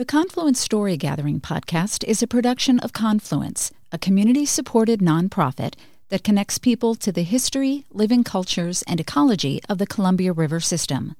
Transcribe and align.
The 0.00 0.06
Confluence 0.06 0.58
Story 0.58 0.96
Gathering 0.96 1.42
podcast 1.42 2.02
is 2.04 2.22
a 2.22 2.26
production 2.26 2.80
of 2.80 2.94
Confluence, 2.94 3.70
a 3.92 3.98
community 3.98 4.46
supported 4.46 5.00
nonprofit 5.00 5.74
that 6.08 6.24
connects 6.24 6.56
people 6.56 6.94
to 6.94 7.12
the 7.12 7.22
history, 7.22 7.84
living 7.92 8.24
cultures, 8.24 8.82
and 8.88 8.98
ecology 8.98 9.60
of 9.68 9.76
the 9.76 9.86
Columbia 9.86 10.32
River 10.32 10.58
system. 10.58 11.16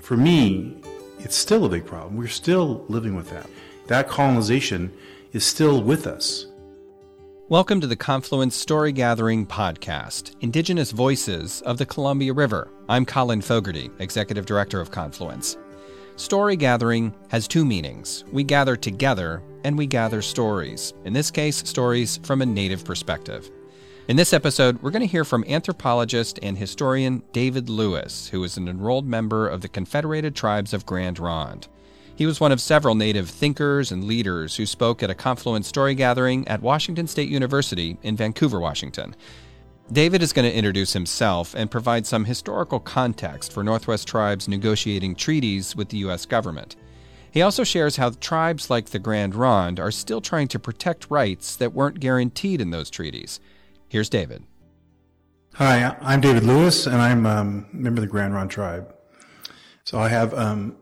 for 0.00 0.18
me, 0.18 0.76
it's 1.24 1.36
still 1.36 1.64
a 1.64 1.68
big 1.70 1.86
problem. 1.86 2.16
We're 2.16 2.28
still 2.28 2.84
living 2.88 3.14
with 3.14 3.30
that. 3.30 3.48
That 3.86 4.08
colonization 4.08 4.92
is 5.32 5.42
still 5.44 5.82
with 5.82 6.06
us. 6.06 6.46
Welcome 7.48 7.80
to 7.80 7.86
the 7.86 7.96
Confluence 7.96 8.54
Story 8.54 8.92
Gathering 8.92 9.46
Podcast, 9.46 10.34
Indigenous 10.42 10.90
Voices 10.90 11.62
of 11.62 11.78
the 11.78 11.86
Columbia 11.86 12.34
River. 12.34 12.70
I'm 12.90 13.06
Colin 13.06 13.40
Fogarty, 13.40 13.90
Executive 14.00 14.44
Director 14.44 14.82
of 14.82 14.90
Confluence. 14.90 15.56
Story 16.16 16.56
gathering 16.56 17.14
has 17.28 17.48
two 17.48 17.64
meanings 17.64 18.24
we 18.30 18.44
gather 18.44 18.76
together 18.76 19.42
and 19.64 19.78
we 19.78 19.86
gather 19.86 20.20
stories, 20.20 20.92
in 21.06 21.14
this 21.14 21.30
case, 21.30 21.56
stories 21.56 22.20
from 22.22 22.42
a 22.42 22.46
Native 22.46 22.84
perspective. 22.84 23.50
In 24.06 24.16
this 24.16 24.34
episode, 24.34 24.82
we're 24.82 24.90
going 24.90 25.00
to 25.00 25.06
hear 25.06 25.24
from 25.24 25.46
anthropologist 25.48 26.38
and 26.42 26.58
historian 26.58 27.22
David 27.32 27.70
Lewis, 27.70 28.28
who 28.28 28.44
is 28.44 28.58
an 28.58 28.68
enrolled 28.68 29.06
member 29.06 29.48
of 29.48 29.62
the 29.62 29.68
Confederated 29.68 30.36
Tribes 30.36 30.74
of 30.74 30.84
Grand 30.84 31.18
Ronde. 31.18 31.68
He 32.14 32.26
was 32.26 32.38
one 32.38 32.52
of 32.52 32.60
several 32.60 32.94
Native 32.94 33.30
thinkers 33.30 33.90
and 33.90 34.04
leaders 34.04 34.56
who 34.56 34.66
spoke 34.66 35.02
at 35.02 35.08
a 35.08 35.14
Confluence 35.14 35.68
story 35.68 35.94
gathering 35.94 36.46
at 36.48 36.60
Washington 36.60 37.06
State 37.06 37.30
University 37.30 37.96
in 38.02 38.14
Vancouver, 38.14 38.60
Washington. 38.60 39.16
David 39.90 40.22
is 40.22 40.34
going 40.34 40.50
to 40.50 40.54
introduce 40.54 40.92
himself 40.92 41.54
and 41.54 41.70
provide 41.70 42.04
some 42.04 42.26
historical 42.26 42.80
context 42.80 43.54
for 43.54 43.64
Northwest 43.64 44.06
tribes 44.06 44.48
negotiating 44.48 45.14
treaties 45.14 45.74
with 45.74 45.88
the 45.88 45.98
U.S. 45.98 46.26
government. 46.26 46.76
He 47.30 47.40
also 47.40 47.64
shares 47.64 47.96
how 47.96 48.10
tribes 48.10 48.68
like 48.68 48.90
the 48.90 48.98
Grand 48.98 49.34
Ronde 49.34 49.80
are 49.80 49.90
still 49.90 50.20
trying 50.20 50.48
to 50.48 50.58
protect 50.58 51.10
rights 51.10 51.56
that 51.56 51.72
weren't 51.72 52.00
guaranteed 52.00 52.60
in 52.60 52.68
those 52.68 52.90
treaties. 52.90 53.40
Here's 53.94 54.08
David. 54.08 54.42
Hi, 55.52 55.96
I'm 56.00 56.20
David 56.20 56.42
Lewis, 56.42 56.88
and 56.88 56.96
I'm 56.96 57.24
um, 57.26 57.66
a 57.72 57.76
member 57.76 58.00
of 58.00 58.00
the 58.00 58.10
Grand 58.10 58.34
Ronde 58.34 58.50
tribe. 58.50 58.92
So 59.84 60.00
I 60.00 60.08
have 60.08 60.34
um, 60.34 60.76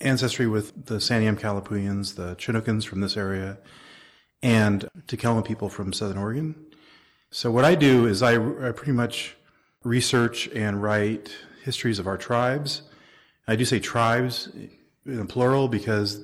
ancestry 0.00 0.48
with 0.48 0.86
the 0.86 0.96
Santiam 0.96 1.38
Kalapuyans, 1.38 2.16
the 2.16 2.34
Chinookans 2.34 2.84
from 2.84 3.00
this 3.00 3.16
area, 3.16 3.58
and 4.42 4.88
Takelma 5.06 5.44
people 5.44 5.68
from 5.68 5.92
Southern 5.92 6.18
Oregon. 6.18 6.56
So 7.30 7.48
what 7.52 7.64
I 7.64 7.76
do 7.76 8.06
is 8.06 8.24
I, 8.24 8.32
I 8.34 8.72
pretty 8.72 8.90
much 8.90 9.36
research 9.84 10.48
and 10.48 10.82
write 10.82 11.30
histories 11.62 12.00
of 12.00 12.08
our 12.08 12.18
tribes. 12.18 12.82
I 13.46 13.54
do 13.54 13.64
say 13.64 13.78
tribes 13.78 14.48
in 15.06 15.20
a 15.20 15.26
plural 15.26 15.68
because 15.68 16.20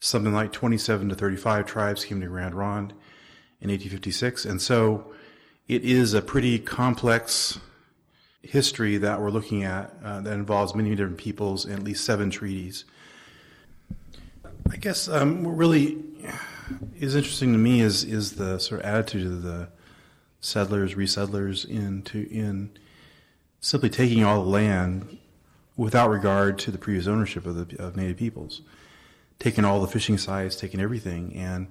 something 0.00 0.32
like 0.32 0.52
27 0.52 1.10
to 1.10 1.14
35 1.14 1.66
tribes 1.66 2.06
came 2.06 2.22
to 2.22 2.26
Grand 2.26 2.54
Ronde 2.54 2.92
in 3.60 3.68
1856. 3.68 4.46
And 4.46 4.62
so 4.62 5.12
it 5.68 5.84
is 5.84 6.14
a 6.14 6.22
pretty 6.22 6.58
complex 6.58 7.58
history 8.42 8.98
that 8.98 9.20
we're 9.20 9.30
looking 9.30 9.62
at 9.62 9.94
uh, 10.04 10.20
that 10.20 10.32
involves 10.32 10.74
many 10.74 10.90
different 10.90 11.18
peoples 11.18 11.64
and 11.64 11.74
at 11.74 11.82
least 11.82 12.04
seven 12.04 12.30
treaties. 12.30 12.84
I 14.70 14.76
guess 14.76 15.08
um, 15.08 15.44
what 15.44 15.52
really 15.52 15.98
is 16.98 17.14
interesting 17.14 17.52
to 17.52 17.58
me 17.58 17.80
is 17.80 18.04
is 18.04 18.32
the 18.32 18.58
sort 18.58 18.80
of 18.80 18.86
attitude 18.86 19.26
of 19.26 19.42
the 19.42 19.68
settlers, 20.40 20.94
resettlers 20.94 21.68
into 21.68 22.28
in 22.30 22.70
simply 23.60 23.88
taking 23.88 24.24
all 24.24 24.42
the 24.42 24.50
land 24.50 25.18
without 25.76 26.10
regard 26.10 26.58
to 26.58 26.70
the 26.70 26.78
previous 26.78 27.06
ownership 27.06 27.46
of 27.46 27.54
the 27.54 27.82
of 27.82 27.96
native 27.96 28.16
peoples, 28.16 28.62
taking 29.38 29.64
all 29.64 29.80
the 29.80 29.88
fishing 29.88 30.18
sites, 30.18 30.56
taking 30.56 30.80
everything, 30.80 31.34
and 31.34 31.68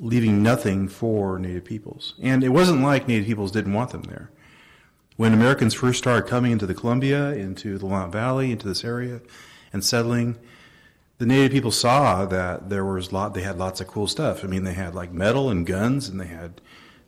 leaving 0.00 0.42
nothing 0.42 0.88
for 0.88 1.38
Native 1.38 1.64
peoples. 1.64 2.14
And 2.22 2.44
it 2.44 2.50
wasn't 2.50 2.82
like 2.82 3.08
Native 3.08 3.26
peoples 3.26 3.50
didn't 3.50 3.72
want 3.72 3.90
them 3.90 4.02
there. 4.02 4.30
When 5.16 5.34
Americans 5.34 5.74
first 5.74 5.98
started 5.98 6.28
coming 6.28 6.52
into 6.52 6.66
the 6.66 6.74
Columbia, 6.74 7.32
into 7.32 7.76
the 7.78 7.86
Willamette 7.86 8.12
Valley, 8.12 8.52
into 8.52 8.68
this 8.68 8.84
area, 8.84 9.20
and 9.72 9.84
settling, 9.84 10.38
the 11.18 11.26
Native 11.26 11.50
people 11.50 11.72
saw 11.72 12.24
that 12.26 12.70
there 12.70 12.84
was 12.84 13.12
lot. 13.12 13.34
They 13.34 13.42
had 13.42 13.58
lots 13.58 13.80
of 13.80 13.88
cool 13.88 14.06
stuff. 14.06 14.44
I 14.44 14.46
mean, 14.46 14.62
they 14.62 14.74
had 14.74 14.94
like 14.94 15.10
metal 15.12 15.50
and 15.50 15.66
guns, 15.66 16.08
and 16.08 16.20
they 16.20 16.28
had 16.28 16.60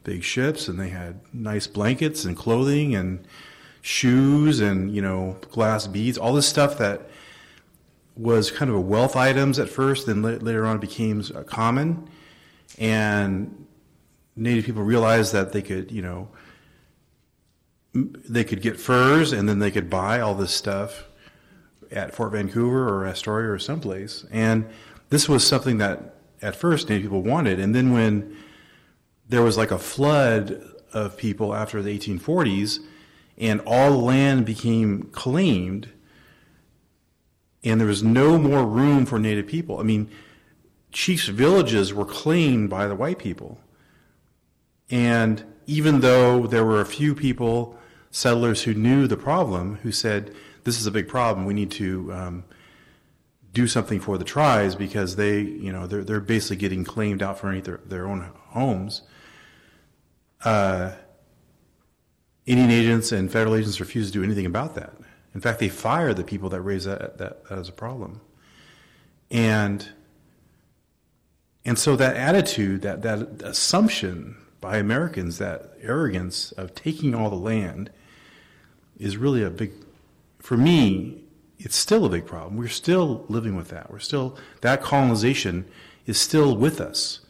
big 0.03 0.25
ships, 0.25 0.67
and 0.67 0.81
they 0.81 0.89
had 0.89 1.21
nice 1.33 1.69
blankets 1.69 2.25
and 2.25 2.37
clothing 2.37 2.97
and 2.97 3.25
shoes 3.83 4.61
and 4.61 4.95
you 4.95 5.01
know 5.01 5.39
glass 5.53 5.87
beads, 5.87 6.19
all 6.19 6.35
this 6.35 6.49
stuff 6.49 6.77
that 6.79 7.09
was 8.17 8.51
kind 8.51 8.71
of 8.71 8.77
a 8.77 8.81
wealth 8.81 9.15
items 9.15 9.61
at 9.61 9.69
first. 9.69 10.07
Then 10.07 10.23
later 10.23 10.67
on, 10.67 10.79
became 10.79 11.23
common 11.47 12.09
and 12.79 13.67
Native 14.37 14.65
people 14.65 14.83
realized 14.83 15.33
that 15.33 15.53
they 15.53 15.63
could, 15.63 15.91
you 15.91 16.03
know, 16.03 16.29
they 17.93 18.45
could 18.45 18.63
get 18.63 18.79
furs 18.79 19.33
and 19.33 19.49
then 19.49 19.59
they 19.59 19.71
could 19.71 19.91
buy 19.91 20.21
all 20.21 20.35
this 20.35 20.53
stuff 20.53 21.05
at 21.91 22.15
Fort 22.15 22.33
Vancouver 22.33 22.89
or 22.89 23.07
Astoria 23.07 23.51
or 23.51 23.59
someplace. 23.59 24.25
And 24.31 24.69
this 25.09 25.29
was 25.29 25.47
something 25.47 25.79
that 25.79 26.15
at 26.41 26.55
first 26.55 26.89
Native 26.89 27.05
people 27.05 27.23
wanted. 27.23 27.59
And 27.59 27.75
then 27.75 27.93
when 27.93 28.37
there 29.29 29.43
was 29.43 29.57
like 29.57 29.71
a 29.71 29.79
flood 29.79 30.63
of 30.93 31.17
people 31.17 31.55
after 31.55 31.83
the 31.83 31.97
1840s 31.99 32.81
and 33.39 33.61
all 33.67 33.91
land 33.91 34.45
became 34.47 35.05
claimed 35.13 35.91
and 37.63 37.79
there 37.79 37.87
was 37.87 38.03
no 38.03 38.39
more 38.39 38.65
room 38.65 39.05
for 39.05 39.19
Native 39.19 39.47
people. 39.47 39.79
I 39.79 39.83
mean, 39.83 40.11
chiefs' 40.93 41.29
villages 41.29 41.95
were 41.95 42.05
claimed 42.05 42.71
by 42.71 42.87
the 42.87 42.95
white 42.95 43.19
people. 43.19 43.61
And 44.91 45.45
even 45.67 46.01
though 46.01 46.47
there 46.47 46.65
were 46.65 46.81
a 46.81 46.87
few 46.87 47.15
people, 47.15 47.79
settlers 48.11 48.65
who 48.65 48.75
knew 48.75 49.07
the 49.07 49.17
problem, 49.17 49.77
who 49.83 49.93
said, 49.93 50.35
this 50.65 50.81
is 50.81 50.87
a 50.87 50.91
big 50.91 51.09
problem, 51.09 51.47
we 51.47 51.55
need 51.55 51.71
to 51.73 52.13
um, 52.13 52.45
do 53.53 53.67
something 53.67 54.01
for 54.01 54.19
the 54.19 54.25
tribes 54.25 54.75
because 54.75 55.17
they, 55.17 55.41
you 55.41 55.73
know, 55.73 55.87
they're, 55.87 56.05
they're 56.05 56.21
basically 56.21 56.57
getting 56.57 56.85
claimed 56.85 57.23
out 57.23 57.39
for 57.39 57.59
their, 57.61 57.81
their 57.87 58.07
own 58.07 58.31
homes. 58.49 59.03
Uh, 60.45 60.93
Indian 62.47 62.71
agents 62.71 63.13
and 63.13 63.31
federal 63.31 63.55
agents 63.55 63.79
refused 63.81 64.13
to 64.13 64.19
do 64.19 64.25
anything 64.25 64.47
about 64.47 64.75
that. 64.75 64.93
In 65.35 65.41
fact, 65.41 65.61
they 65.61 65.69
fired 65.69 66.17
the 66.17 66.25
people 66.25 66.49
that 66.49 66.61
raised 66.61 66.87
that, 66.87 67.19
that, 67.19 67.45
that 67.49 67.59
as 67.59 67.69
a 67.69 67.73
problem. 67.73 68.21
And 69.31 69.89
and 71.65 71.79
so 71.79 71.97
that 71.97 72.17
attitude, 72.17 72.83
that, 72.83 73.03
that 73.03 73.43
assumption 73.43 74.37
by 74.61 74.77
Americans, 74.79 75.39
that 75.39 75.73
arrogance 75.83 76.53
of 76.53 76.75
taking 76.75 77.15
all 77.15 77.31
the 77.31 77.37
land, 77.37 77.91
is 78.99 79.17
really 79.17 79.43
a 79.43 79.51
big, 79.51 79.73
for 80.39 80.57
me, 80.57 81.23
it's 81.59 81.77
still 81.77 82.05
a 82.05 82.09
big 82.09 82.27
problem. 82.27 82.57
We're 82.57 82.69
still 82.69 83.25
living 83.29 83.57
with 83.57 83.69
that. 83.69 83.91
We're 83.91 83.99
still, 83.99 84.39
that 84.63 84.83
colonization 84.83 85.67
is 86.07 86.19
still 86.19 86.57
with 86.57 86.81
us. 86.81 87.21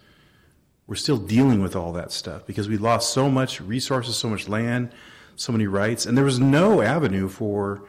We're 0.87 0.97
still 0.97 1.19
dealing 1.19 1.63
with 1.63 1.77
all 1.77 1.93
that 1.93 2.11
stuff 2.11 2.47
because 2.47 2.69
we 2.69 2.77
lost 2.77 3.13
so 3.13 3.31
much 3.31 3.61
resources, 3.61 4.17
so 4.17 4.29
much 4.29 4.49
land, 4.49 4.93
so 5.37 5.53
many 5.53 5.67
rights, 5.67 6.07
and 6.07 6.17
there 6.17 6.25
was 6.25 6.41
no 6.41 6.83
avenue 6.83 7.29
for 7.29 7.83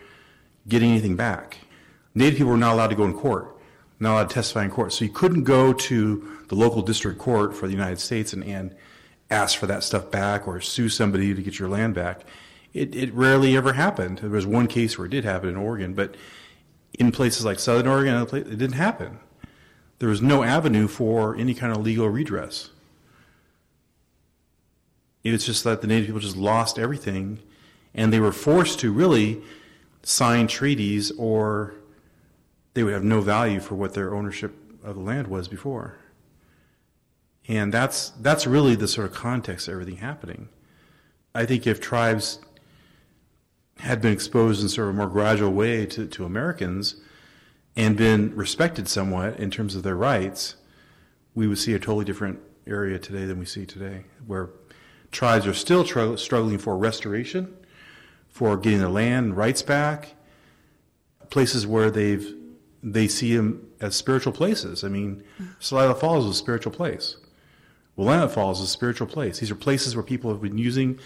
getting 0.67 0.91
anything 0.91 1.15
back. 1.15 1.57
Native 2.13 2.37
people 2.37 2.51
were 2.51 2.57
not 2.57 2.73
allowed 2.73 2.87
to 2.87 2.95
go 2.95 3.05
in 3.05 3.13
court 3.13 3.50
not 4.01 4.13
allowed 4.13 4.29
to 4.29 4.33
testify 4.33 4.63
in 4.63 4.71
court. 4.71 4.93
So 4.93 5.05
you 5.05 5.11
couldn't 5.11 5.43
go 5.43 5.73
to 5.73 6.37
the 6.47 6.55
local 6.55 6.81
district 6.81 7.19
court 7.19 7.55
for 7.55 7.67
the 7.67 7.73
United 7.73 7.99
States 7.99 8.33
and, 8.33 8.43
and 8.43 8.75
ask 9.29 9.57
for 9.57 9.67
that 9.67 9.83
stuff 9.83 10.11
back 10.11 10.47
or 10.47 10.59
sue 10.59 10.89
somebody 10.89 11.33
to 11.33 11.41
get 11.41 11.59
your 11.59 11.69
land 11.69 11.93
back. 11.93 12.21
It, 12.73 12.95
it 12.95 13.13
rarely 13.13 13.55
ever 13.55 13.73
happened. 13.73 14.19
There 14.19 14.29
was 14.29 14.45
one 14.45 14.67
case 14.67 14.97
where 14.97 15.05
it 15.05 15.11
did 15.11 15.23
happen 15.23 15.49
in 15.49 15.55
Oregon, 15.55 15.93
but 15.93 16.15
in 16.97 17.11
places 17.11 17.45
like 17.45 17.59
Southern 17.59 17.87
Oregon, 17.87 18.15
it 18.35 18.57
didn't 18.57 18.73
happen. 18.73 19.19
There 19.99 20.09
was 20.09 20.21
no 20.21 20.43
avenue 20.43 20.87
for 20.87 21.35
any 21.35 21.53
kind 21.53 21.71
of 21.71 21.83
legal 21.83 22.09
redress. 22.09 22.69
It's 25.23 25.45
just 25.45 25.63
that 25.63 25.81
the 25.81 25.87
Native 25.87 26.07
people 26.07 26.21
just 26.21 26.35
lost 26.35 26.79
everything, 26.79 27.39
and 27.93 28.11
they 28.11 28.19
were 28.19 28.31
forced 28.31 28.79
to 28.79 28.91
really 28.91 29.41
sign 30.01 30.47
treaties 30.47 31.11
or 31.17 31.75
they 32.73 32.83
would 32.83 32.93
have 32.93 33.03
no 33.03 33.21
value 33.21 33.59
for 33.59 33.75
what 33.75 33.93
their 33.93 34.13
ownership 34.13 34.55
of 34.83 34.95
the 34.95 35.01
land 35.01 35.27
was 35.27 35.47
before. 35.47 35.97
And 37.47 37.73
that's, 37.73 38.09
that's 38.11 38.47
really 38.47 38.75
the 38.75 38.87
sort 38.87 39.07
of 39.07 39.13
context 39.13 39.67
of 39.67 39.73
everything 39.73 39.97
happening. 39.97 40.49
I 41.33 41.45
think 41.45 41.67
if 41.67 41.81
tribes 41.81 42.39
had 43.79 44.01
been 44.01 44.13
exposed 44.13 44.61
in 44.61 44.69
sort 44.69 44.89
of 44.89 44.95
a 44.95 44.97
more 44.97 45.07
gradual 45.07 45.51
way 45.51 45.85
to, 45.87 46.05
to 46.07 46.25
Americans, 46.25 46.95
and 47.75 47.95
been 47.95 48.35
respected 48.35 48.87
somewhat 48.87 49.39
in 49.39 49.49
terms 49.49 49.75
of 49.75 49.83
their 49.83 49.95
rights, 49.95 50.55
we 51.35 51.47
would 51.47 51.57
see 51.57 51.73
a 51.73 51.79
totally 51.79 52.05
different 52.05 52.39
area 52.67 52.99
today 52.99 53.25
than 53.25 53.39
we 53.39 53.45
see 53.45 53.65
today, 53.65 54.03
where 54.27 54.49
tribes 55.11 55.47
are 55.47 55.53
still 55.53 55.83
tr- 55.83 56.17
struggling 56.17 56.57
for 56.57 56.77
restoration, 56.77 57.55
for 58.27 58.57
getting 58.57 58.79
their 58.79 58.89
land 58.89 59.27
and 59.27 59.37
rights 59.37 59.61
back, 59.61 60.15
places 61.29 61.65
where 61.65 61.89
they've 61.89 62.35
they 62.83 63.07
see 63.07 63.35
them 63.35 63.67
as 63.79 63.95
spiritual 63.95 64.33
places. 64.33 64.83
I 64.83 64.87
mean, 64.87 65.23
Celilo 65.59 65.97
Falls 65.97 66.25
is 66.25 66.31
a 66.31 66.35
spiritual 66.35 66.71
place. 66.71 67.17
Willamette 67.95 68.31
Falls 68.31 68.59
is 68.59 68.69
a 68.69 68.71
spiritual 68.71 69.07
place. 69.07 69.39
These 69.39 69.51
are 69.51 69.55
places 69.55 69.95
where 69.95 70.03
people 70.03 70.31
have 70.31 70.41
been 70.41 70.57
using 70.57 70.99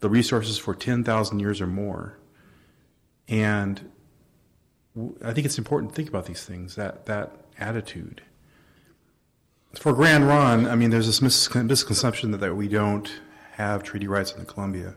the 0.00 0.08
resources 0.08 0.58
for 0.58 0.74
10,000 0.74 1.38
years 1.38 1.60
or 1.60 1.66
more. 1.66 2.18
And 3.28 3.90
I 5.24 5.32
think 5.32 5.44
it's 5.44 5.58
important 5.58 5.92
to 5.92 5.96
think 5.96 6.08
about 6.08 6.26
these 6.26 6.44
things, 6.44 6.74
that, 6.76 7.06
that 7.06 7.32
attitude. 7.58 8.22
For 9.74 9.92
Grand 9.92 10.26
Ronde, 10.26 10.68
I 10.68 10.76
mean, 10.76 10.90
there's 10.90 11.06
this 11.06 11.20
misconception 11.20 12.30
that, 12.30 12.38
that 12.38 12.54
we 12.54 12.68
don't 12.68 13.10
have 13.52 13.82
treaty 13.82 14.06
rights 14.06 14.32
in 14.32 14.40
the 14.40 14.46
Columbia. 14.46 14.96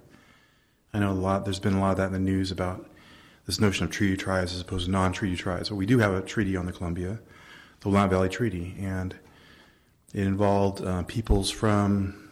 I 0.94 1.00
know 1.00 1.12
a 1.12 1.14
lot, 1.14 1.46
there's 1.46 1.60
been 1.60 1.74
a 1.74 1.80
lot 1.80 1.92
of 1.92 1.98
that 1.98 2.08
in 2.08 2.14
the 2.14 2.20
news 2.20 2.52
about 2.52 2.90
this 3.48 3.60
notion 3.60 3.86
of 3.86 3.92
treaty 3.92 4.18
tribes 4.18 4.54
as 4.54 4.62
opposed 4.62 4.86
to 4.86 4.92
non 4.92 5.14
treaty 5.14 5.36
tribes. 5.36 5.70
But 5.70 5.76
we 5.76 5.86
do 5.86 5.98
have 5.98 6.14
a 6.14 6.22
treaty 6.22 6.56
on 6.56 6.68
the 6.68 6.74
Columbia, 6.74 7.20
the 7.80 7.90
Willamette 7.90 8.12
Valley 8.12 8.30
Treaty, 8.30 8.76
and 8.80 9.16
it 10.14 10.28
involved 10.28 10.84
uh, 10.84 11.04
peoples 11.04 11.50
from 11.50 12.30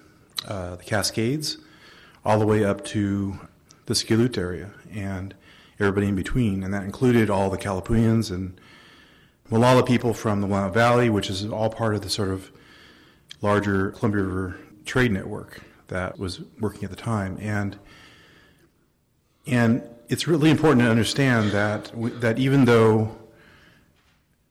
uh, 0.48 0.76
the 0.76 0.84
Cascades 0.84 1.58
all 2.24 2.38
the 2.38 2.46
way 2.46 2.64
up 2.64 2.84
to 2.86 3.40
the 3.86 3.94
Skilloot 3.94 4.38
area 4.38 4.72
and 4.94 5.34
everybody 5.80 6.08
in 6.08 6.16
between. 6.16 6.64
And 6.64 6.74
that 6.74 6.84
included 6.84 7.30
all 7.30 7.50
the 7.50 7.58
Kalapuyans 7.58 8.30
and 8.30 8.60
Molalla 9.50 9.84
people 9.84 10.14
from 10.14 10.42
the 10.42 10.48
Willamette 10.48 10.74
Valley, 10.74 11.10
which 11.10 11.30
is 11.30 11.46
all 11.46 11.70
part 11.70 11.96
of 11.96 12.02
the 12.02 12.10
sort 12.10 12.30
of 12.30 12.52
larger 13.42 13.92
Columbia 13.92 14.24
River 14.24 14.60
trade 14.86 15.12
network 15.12 15.62
that 15.88 16.20
was 16.20 16.42
working 16.60 16.84
at 16.84 16.90
the 16.90 16.96
time. 16.96 17.38
And 17.40 17.80
and 19.48 19.84
it's 20.10 20.28
really 20.28 20.50
important 20.50 20.82
to 20.82 20.90
understand 20.90 21.52
that 21.52 21.92
that 22.22 22.38
even 22.38 22.66
though 22.66 23.16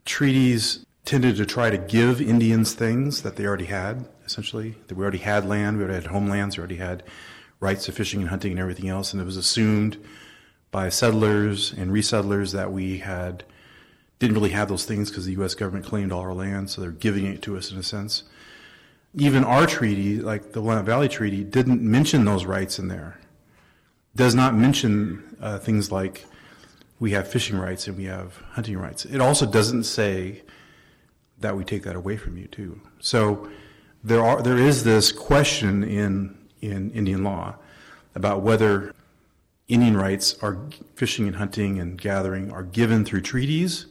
treaties 0.05 0.85
tended 1.05 1.37
to 1.37 1.47
try 1.47 1.71
to 1.71 1.79
give 1.79 2.21
Indians 2.21 2.73
things 2.73 3.23
that 3.23 3.37
they 3.37 3.47
already 3.47 3.67
had, 3.67 4.07
essentially, 4.25 4.75
that 4.89 4.97
we 4.97 5.03
already 5.03 5.19
had 5.19 5.47
land, 5.47 5.77
we 5.77 5.85
already 5.85 6.03
had 6.03 6.11
homelands, 6.11 6.57
we 6.57 6.61
already 6.61 6.77
had 6.77 7.03
rights 7.61 7.85
to 7.87 7.93
fishing 7.93 8.21
and 8.21 8.31
hunting 8.31 8.53
and 8.53 8.61
everything 8.61 8.89
else, 8.89 9.13
and 9.13 9.21
it 9.21 9.25
was 9.25 9.37
assumed 9.37 10.03
by 10.71 10.89
settlers 10.89 11.73
and 11.73 11.91
resettlers 11.91 12.53
that 12.53 12.73
we 12.73 12.99
had 12.99 13.45
didn't 14.19 14.35
really 14.35 14.51
have 14.51 14.69
those 14.69 14.85
things 14.85 15.11
because 15.11 15.27
the 15.27 15.33
U.S. 15.33 15.55
government 15.55 15.85
claimed 15.85 16.11
all 16.11 16.21
our 16.21 16.35
land, 16.35 16.71
so 16.71 16.81
they're 16.81 16.91
giving 16.91 17.27
it 17.27 17.43
to 17.43 17.57
us 17.57 17.71
in 17.71 17.79
a 17.79 17.83
sense. 17.83 18.25
Even 19.15 19.45
our 19.45 19.67
treaty, 19.67 20.21
like 20.21 20.53
the 20.53 20.63
Willamette 20.63 20.87
Valley 20.87 21.09
Treaty, 21.09 21.45
didn't 21.45 21.83
mention 21.83 22.25
those 22.25 22.45
rights 22.45 22.79
in 22.79 22.89
there 22.89 23.21
does 24.17 24.35
not 24.35 24.55
mention 24.55 25.37
uh, 25.41 25.59
things 25.59 25.91
like 25.91 26.25
we 27.01 27.11
have 27.13 27.29
fishing 27.29 27.59
rights 27.59 27.87
and 27.87 27.97
we 27.97 28.05
have 28.05 28.37
hunting 28.53 28.79
rights. 28.79 29.05
It 29.05 29.21
also 29.21 29.47
doesn't 29.47 29.85
say 29.85 30.43
that 31.39 31.57
we 31.57 31.65
take 31.65 31.83
that 31.83 31.97
away 31.97 32.17
from 32.17 32.37
you 32.37 32.47
too. 32.47 32.81
So 33.01 33.49
there 34.03 34.23
are 34.23 34.41
there 34.43 34.59
is 34.59 34.85
this 34.85 35.13
question 35.13 35.83
in 35.83 36.39
in 36.61 36.91
Indian 36.93 37.25
law 37.25 37.57
about 38.15 38.43
whether 38.43 38.95
Indian 39.67 39.97
rights 39.97 40.37
are 40.43 40.59
fishing 40.95 41.27
and 41.27 41.37
hunting 41.37 41.79
and 41.79 42.01
gathering 42.01 42.53
are 42.53 42.63
given 42.63 43.05
through 43.05 43.23
treaties 43.23 43.87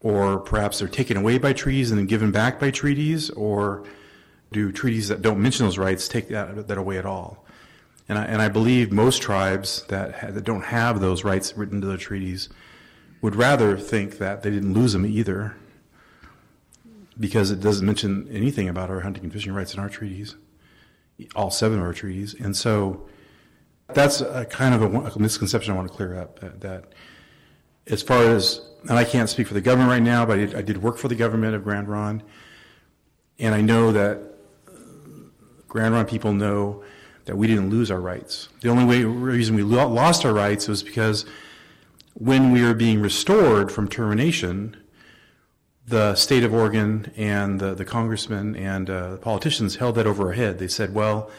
or 0.00 0.38
perhaps 0.38 0.78
they're 0.78 0.88
taken 0.88 1.16
away 1.16 1.38
by 1.38 1.52
treaties 1.52 1.90
and 1.90 1.98
then 1.98 2.06
given 2.06 2.30
back 2.30 2.60
by 2.60 2.70
treaties 2.70 3.30
or 3.30 3.84
do 4.52 4.70
treaties 4.70 5.08
that 5.08 5.22
don't 5.22 5.40
mention 5.40 5.66
those 5.66 5.78
rights 5.78 6.08
take 6.08 6.28
that, 6.28 6.68
that 6.68 6.78
away 6.78 6.98
at 6.98 7.04
all? 7.04 7.44
And 8.08 8.18
I, 8.18 8.24
and 8.24 8.40
I 8.40 8.48
believe 8.48 8.90
most 8.90 9.20
tribes 9.20 9.84
that, 9.88 10.14
ha- 10.14 10.30
that 10.30 10.44
don't 10.44 10.64
have 10.64 11.00
those 11.00 11.24
rights 11.24 11.56
written 11.56 11.76
into 11.76 11.86
the 11.86 11.98
treaties 11.98 12.48
would 13.20 13.36
rather 13.36 13.76
think 13.76 14.18
that 14.18 14.42
they 14.42 14.50
didn't 14.50 14.72
lose 14.72 14.92
them 14.92 15.04
either 15.04 15.56
because 17.18 17.50
it 17.50 17.60
doesn't 17.60 17.84
mention 17.84 18.28
anything 18.30 18.68
about 18.68 18.90
our 18.90 19.00
hunting 19.00 19.24
and 19.24 19.32
fishing 19.32 19.52
rights 19.52 19.74
in 19.74 19.80
our 19.80 19.88
treaties, 19.88 20.36
all 21.34 21.50
seven 21.50 21.78
of 21.78 21.84
our 21.84 21.92
treaties. 21.92 22.34
And 22.34 22.56
so 22.56 23.08
that's 23.88 24.20
a 24.20 24.44
kind 24.44 24.74
of 24.74 24.82
a, 24.82 24.98
a 25.10 25.18
misconception 25.18 25.72
I 25.72 25.76
want 25.76 25.88
to 25.88 25.94
clear 25.94 26.18
up 26.18 26.38
that, 26.40 26.60
that, 26.60 26.94
as 27.88 28.02
far 28.02 28.22
as, 28.22 28.60
and 28.82 28.98
I 28.98 29.04
can't 29.04 29.28
speak 29.28 29.46
for 29.46 29.54
the 29.54 29.60
government 29.60 29.90
right 29.90 30.02
now, 30.02 30.24
but 30.26 30.38
I 30.38 30.46
did, 30.46 30.54
I 30.54 30.62
did 30.62 30.82
work 30.82 30.98
for 30.98 31.08
the 31.08 31.14
government 31.14 31.54
of 31.54 31.64
Grand 31.64 31.88
Ronde, 31.88 32.22
and 33.38 33.54
I 33.54 33.62
know 33.62 33.92
that 33.92 34.20
Grand 35.66 35.94
Ronde 35.94 36.08
people 36.08 36.32
know 36.32 36.84
that 37.28 37.36
we 37.36 37.46
didn't 37.46 37.68
lose 37.68 37.90
our 37.90 38.00
rights. 38.00 38.48
The 38.62 38.70
only 38.70 38.86
way, 38.86 39.04
reason 39.04 39.54
we 39.54 39.62
lost 39.62 40.24
our 40.24 40.32
rights 40.32 40.66
was 40.66 40.82
because 40.82 41.26
when 42.14 42.52
we 42.52 42.62
were 42.62 42.72
being 42.72 43.02
restored 43.02 43.70
from 43.70 43.86
termination, 43.86 44.74
the 45.86 46.14
state 46.14 46.42
of 46.42 46.54
Oregon 46.54 47.12
and 47.18 47.60
the, 47.60 47.74
the 47.74 47.84
congressmen 47.84 48.56
and 48.56 48.88
uh, 48.88 49.10
the 49.10 49.16
politicians 49.18 49.76
held 49.76 49.96
that 49.96 50.06
over 50.06 50.28
our 50.28 50.32
head. 50.32 50.58
They 50.58 50.68
said, 50.68 50.94
well, 50.94 51.30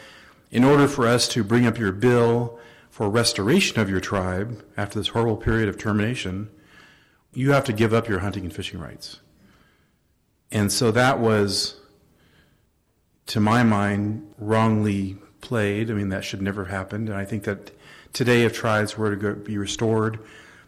in 0.52 0.62
order 0.62 0.86
for 0.86 1.08
us 1.08 1.26
to 1.28 1.42
bring 1.42 1.66
up 1.66 1.76
your 1.76 1.90
bill 1.90 2.56
for 2.88 3.10
restoration 3.10 3.80
of 3.80 3.90
your 3.90 4.00
tribe 4.00 4.64
after 4.76 4.96
this 4.96 5.08
horrible 5.08 5.38
period 5.38 5.68
of 5.68 5.76
termination, 5.76 6.50
you 7.32 7.50
have 7.50 7.64
to 7.64 7.72
give 7.72 7.92
up 7.92 8.08
your 8.08 8.20
hunting 8.20 8.44
and 8.44 8.54
fishing 8.54 8.78
rights. 8.78 9.18
And 10.52 10.70
so 10.70 10.92
that 10.92 11.18
was, 11.18 11.80
to 13.26 13.40
my 13.40 13.64
mind, 13.64 14.32
wrongly 14.38 15.18
played. 15.40 15.90
I 15.90 15.94
mean, 15.94 16.08
that 16.10 16.24
should 16.24 16.42
never 16.42 16.64
have 16.64 16.72
happened. 16.72 17.08
And 17.08 17.16
I 17.16 17.24
think 17.24 17.44
that 17.44 17.70
today, 18.12 18.44
if 18.44 18.52
tribes 18.52 18.96
were 18.96 19.10
to 19.10 19.16
go, 19.16 19.34
be 19.34 19.58
restored, 19.58 20.18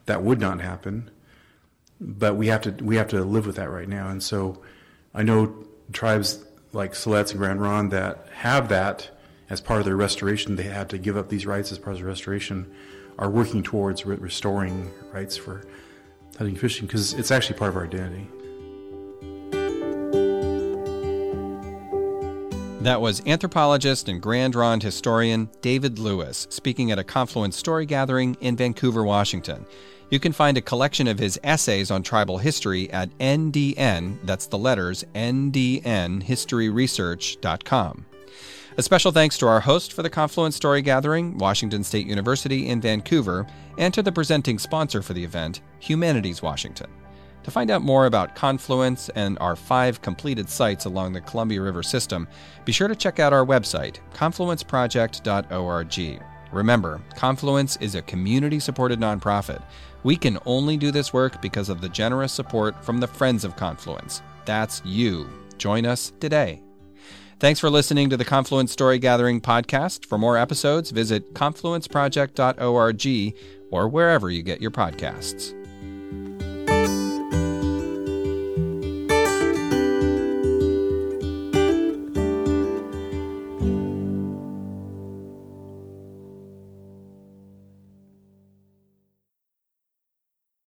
that 0.06 0.22
would 0.22 0.40
not 0.40 0.60
happen. 0.60 1.10
But 2.00 2.36
we 2.36 2.48
have 2.48 2.62
to 2.62 2.70
we 2.84 2.96
have 2.96 3.08
to 3.08 3.22
live 3.22 3.46
with 3.46 3.56
that 3.56 3.70
right 3.70 3.88
now. 3.88 4.08
And 4.08 4.22
so, 4.22 4.60
I 5.14 5.22
know 5.22 5.54
tribes 5.92 6.44
like 6.72 6.92
Siletz 6.92 7.30
and 7.30 7.38
Grand 7.38 7.60
Ronde 7.60 7.90
that 7.92 8.26
have 8.34 8.68
that 8.70 9.10
as 9.50 9.60
part 9.60 9.80
of 9.80 9.86
their 9.86 9.96
restoration. 9.96 10.56
They 10.56 10.64
had 10.64 10.88
to 10.90 10.98
give 10.98 11.16
up 11.16 11.28
these 11.28 11.46
rights 11.46 11.70
as 11.70 11.78
part 11.78 11.94
of 11.94 12.02
the 12.02 12.08
restoration. 12.08 12.72
Are 13.18 13.28
working 13.28 13.62
towards 13.62 14.06
re- 14.06 14.16
restoring 14.16 14.90
rights 15.12 15.36
for 15.36 15.66
hunting 16.38 16.54
and 16.54 16.58
fishing 16.58 16.86
because 16.86 17.12
it's 17.12 17.30
actually 17.30 17.58
part 17.58 17.68
of 17.68 17.76
our 17.76 17.84
identity. 17.84 18.26
That 22.82 23.00
was 23.00 23.26
anthropologist 23.26 24.08
and 24.08 24.20
Grand 24.20 24.54
Ronde 24.56 24.82
historian 24.82 25.48
David 25.60 26.00
Lewis 26.00 26.48
speaking 26.50 26.90
at 26.90 26.98
a 26.98 27.04
Confluence 27.04 27.56
story 27.56 27.86
gathering 27.86 28.36
in 28.40 28.56
Vancouver, 28.56 29.04
Washington. 29.04 29.64
You 30.10 30.18
can 30.18 30.32
find 30.32 30.58
a 30.58 30.62
collection 30.62 31.06
of 31.06 31.20
his 31.20 31.38
essays 31.44 31.92
on 31.92 32.02
tribal 32.02 32.38
history 32.38 32.90
at 32.90 33.16
NDN, 33.18 34.18
that's 34.24 34.46
the 34.46 34.58
letters, 34.58 35.04
ndnhistoryresearch.com. 35.14 38.06
A 38.76 38.82
special 38.82 39.12
thanks 39.12 39.38
to 39.38 39.46
our 39.46 39.60
host 39.60 39.92
for 39.92 40.02
the 40.02 40.10
Confluence 40.10 40.56
Story 40.56 40.82
Gathering, 40.82 41.38
Washington 41.38 41.84
State 41.84 42.08
University 42.08 42.66
in 42.66 42.80
Vancouver, 42.80 43.46
and 43.78 43.94
to 43.94 44.02
the 44.02 44.10
presenting 44.10 44.58
sponsor 44.58 45.02
for 45.02 45.12
the 45.12 45.22
event, 45.22 45.60
Humanities 45.78 46.42
Washington. 46.42 46.90
To 47.44 47.50
find 47.50 47.70
out 47.70 47.82
more 47.82 48.06
about 48.06 48.34
Confluence 48.34 49.08
and 49.10 49.38
our 49.40 49.56
five 49.56 50.00
completed 50.00 50.48
sites 50.48 50.84
along 50.84 51.12
the 51.12 51.20
Columbia 51.20 51.60
River 51.60 51.82
system, 51.82 52.28
be 52.64 52.72
sure 52.72 52.88
to 52.88 52.94
check 52.94 53.18
out 53.18 53.32
our 53.32 53.44
website, 53.44 53.96
confluenceproject.org. 54.14 56.22
Remember, 56.52 57.00
Confluence 57.16 57.76
is 57.76 57.94
a 57.94 58.02
community 58.02 58.60
supported 58.60 59.00
nonprofit. 59.00 59.62
We 60.04 60.16
can 60.16 60.38
only 60.46 60.76
do 60.76 60.90
this 60.90 61.12
work 61.12 61.40
because 61.40 61.68
of 61.68 61.80
the 61.80 61.88
generous 61.88 62.32
support 62.32 62.84
from 62.84 62.98
the 62.98 63.06
Friends 63.06 63.44
of 63.44 63.56
Confluence. 63.56 64.22
That's 64.44 64.82
you. 64.84 65.28
Join 65.58 65.86
us 65.86 66.12
today. 66.20 66.62
Thanks 67.38 67.58
for 67.58 67.70
listening 67.70 68.10
to 68.10 68.16
the 68.16 68.24
Confluence 68.24 68.70
Story 68.70 69.00
Gathering 69.00 69.40
podcast. 69.40 70.06
For 70.06 70.18
more 70.18 70.36
episodes, 70.36 70.92
visit 70.92 71.34
confluenceproject.org 71.34 73.34
or 73.72 73.88
wherever 73.88 74.30
you 74.30 74.42
get 74.42 74.60
your 74.60 74.70
podcasts. 74.70 75.61